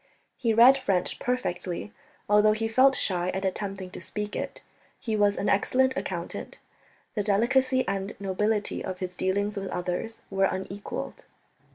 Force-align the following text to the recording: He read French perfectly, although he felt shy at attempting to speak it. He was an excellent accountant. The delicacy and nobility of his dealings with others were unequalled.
He 0.35 0.51
read 0.51 0.79
French 0.79 1.19
perfectly, 1.19 1.93
although 2.27 2.53
he 2.53 2.67
felt 2.67 2.95
shy 2.95 3.29
at 3.35 3.45
attempting 3.45 3.91
to 3.91 4.01
speak 4.01 4.35
it. 4.35 4.63
He 4.99 5.15
was 5.15 5.37
an 5.37 5.47
excellent 5.47 5.95
accountant. 5.95 6.57
The 7.13 7.21
delicacy 7.21 7.87
and 7.87 8.15
nobility 8.19 8.83
of 8.83 8.97
his 8.97 9.15
dealings 9.15 9.57
with 9.57 9.69
others 9.69 10.23
were 10.31 10.45
unequalled. 10.45 11.25